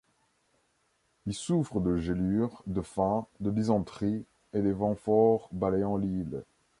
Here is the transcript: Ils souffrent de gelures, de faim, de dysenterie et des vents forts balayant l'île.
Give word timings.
Ils 1.27 1.35
souffrent 1.35 1.79
de 1.79 1.95
gelures, 1.97 2.63
de 2.65 2.81
faim, 2.81 3.27
de 3.39 3.51
dysenterie 3.51 4.25
et 4.51 4.63
des 4.63 4.71
vents 4.71 4.95
forts 4.95 5.47
balayant 5.51 5.95
l'île. 5.95 6.43